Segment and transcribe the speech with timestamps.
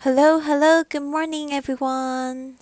[0.00, 2.56] Hello, hello, good morning, everyone.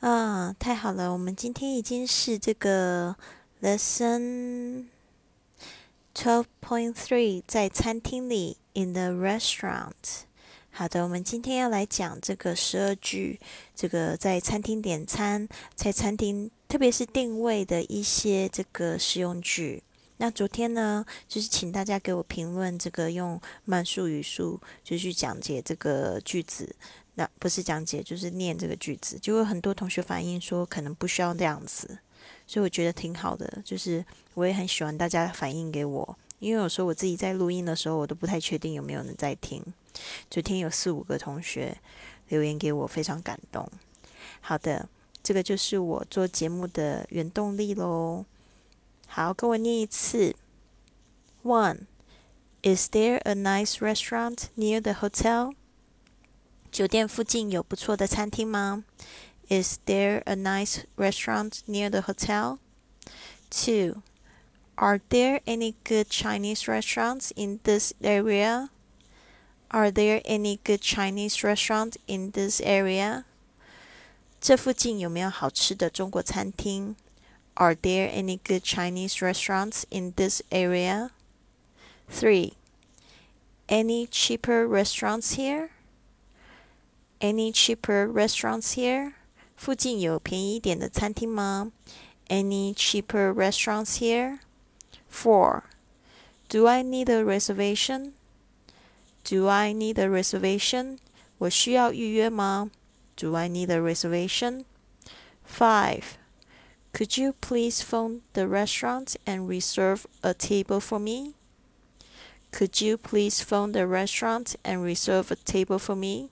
[0.00, 3.16] 啊，太好了，我们今天已经是这个
[3.62, 4.84] lesson
[6.14, 10.24] twelve point three，在餐厅里 in the restaurant。
[10.70, 13.40] 好的，我们今天要来讲这个十二句，
[13.74, 19.82] 这个在餐厅点餐，在餐厅，特别是定位的一些这个实用句。
[20.22, 26.76] 那昨天呢，就是请大家给我评论这个用慢速语速就去讲解这个句子，
[27.16, 31.98] 那不是讲解，就是念这个句子，就有很多同学反映说可能不需要这样子，
[32.46, 34.04] 所以我觉得挺好的，就是
[34.34, 39.60] 我也很喜欢大家反映给我，因为有时候我自己在录音的时候，我都不太确定有没有人在听。
[40.30, 41.76] 昨天有四五个同学
[42.28, 43.68] 留言给我，非常感动。
[44.40, 44.88] 好的，
[45.20, 48.24] 这个就是我做节目的原动力喽。
[49.11, 50.35] 好，跟我念一次。
[51.43, 51.87] One,
[52.61, 55.53] is there a nice restaurant near the hotel?
[56.71, 58.83] 酒店附近有不错的餐厅吗？
[59.49, 62.59] Is there a nice restaurant near the hotel?
[63.49, 64.01] Two,
[64.75, 68.69] are there any good Chinese restaurants in this area?
[69.69, 73.23] Are there any good Chinese restaurants in this area?
[74.39, 76.95] 这附近有没有好吃的中国餐厅
[77.55, 81.11] ？are there any good Chinese restaurants in this area?
[82.09, 82.53] 3.
[83.67, 85.71] Any cheaper restaurants here?
[87.19, 89.13] Any cheaper restaurants here?
[89.55, 91.71] 附近有便宜一点的餐厅吗？
[92.27, 94.39] Any cheaper restaurants here?
[95.09, 95.63] 4.
[96.49, 98.13] Do I need a reservation?
[99.23, 100.99] Do I need a reservation?
[101.39, 102.69] 我需要预约吗？
[103.17, 104.65] Do I need a reservation?
[105.45, 106.03] 5.
[106.93, 111.33] Could you please phone the restaurant and reserve a table for me?
[112.51, 116.29] Could you please phone the restaurant and reserve a table for me?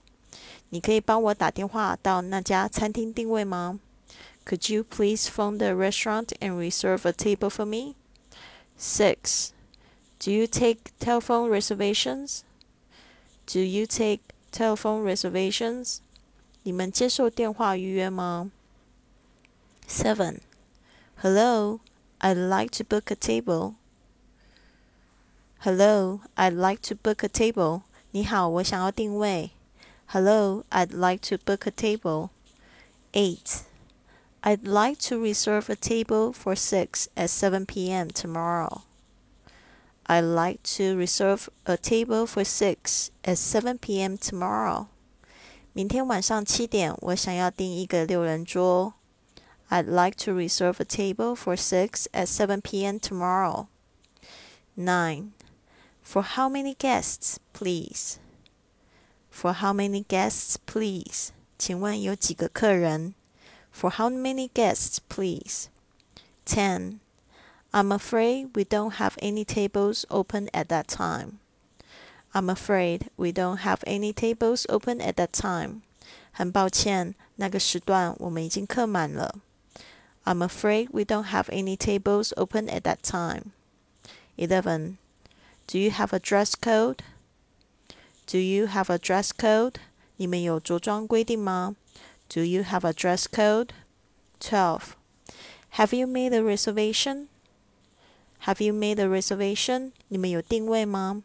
[0.70, 3.78] 你可以帮我打电话到那家餐厅定位吗？
[4.44, 7.94] Could you please phone the restaurant and reserve a table for me?
[8.76, 9.52] Six.
[10.18, 12.40] Do you take telephone reservations?
[13.46, 14.20] Do you take
[14.50, 15.98] telephone reservations?
[16.64, 18.50] 你们接受电话预约吗？
[19.88, 20.38] Seven.
[21.22, 21.80] Hello,
[22.20, 23.74] I'd like to book a table.
[25.60, 27.82] Hello, I'd like to book a table.
[28.12, 29.50] 你好，我想要定位。
[30.06, 32.30] Hello, I'd like to book a table.
[33.12, 33.64] 8.
[34.42, 38.08] I'd like to reserve a table for 6 at 7 p.m.
[38.08, 38.82] tomorrow.
[40.06, 44.16] I'd like to reserve a table for 6 at 7 p.m.
[44.16, 44.86] tomorrow.
[45.72, 48.94] 明天晚上七点，我想要订一个六人桌。
[49.70, 53.00] I'd like to reserve a table for 6 at 7 p.m.
[53.00, 53.68] tomorrow.
[54.76, 55.32] 9.
[56.02, 58.18] For how many guests, please?
[59.28, 61.32] For how many guests, please?
[61.58, 63.14] 请问有几个客人?
[63.72, 65.66] For how many guests, please?
[66.44, 67.00] 10.
[67.72, 71.40] I'm afraid we don't have any tables open at that time.
[72.32, 75.82] I'm afraid we don't have any tables open at that time.
[76.30, 79.40] 很抱歉，那个时段我们已经客满了。
[80.24, 83.52] I'm afraid we don't have any tables open at that time.
[84.36, 84.98] 11.
[85.66, 87.02] Do you have a dress code?
[88.26, 89.74] Do you have a dress code?
[90.16, 91.76] 你们有着装规定吗?
[92.28, 93.68] Do you have a dress code?
[94.40, 94.94] 12.
[95.74, 97.28] Have you made a reservation?
[98.46, 99.92] Have you made a reservation?
[100.08, 101.22] 你们有定位吗?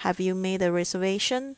[0.00, 1.54] Have you made a reservation?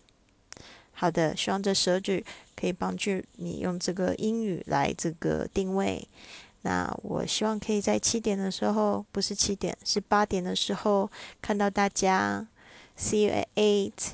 [0.92, 2.24] 好的，希望这十二句
[2.54, 6.06] 可以帮助你用这个英语来这个定位。
[6.61, 11.09] 那我希望可以在七点的时候，不是七点，是八点的时候
[11.41, 12.47] 看到大家。
[12.97, 14.11] See you at eight.